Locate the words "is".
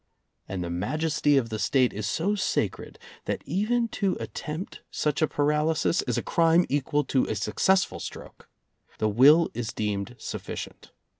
1.93-2.07, 6.07-6.17, 9.53-9.71